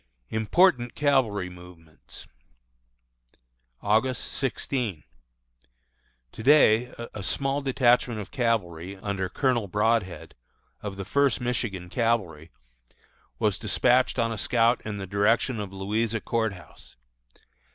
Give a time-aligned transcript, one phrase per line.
[0.31, 2.25] IMPORTANT CAVALRY MOVEMENTS.
[3.83, 5.03] August 16.
[6.31, 10.33] To day a small detachment of cavalry under Colonel Broadhead,
[10.81, 12.49] of the First Michigan Cavalry,
[13.37, 16.95] was despatched on a scout in the direction of Louisa Court House.